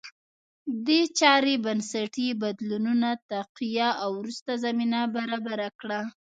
[0.85, 5.99] دې چارې بنسټي بدلونونه تقویه او وروسته زمینه برابره کړه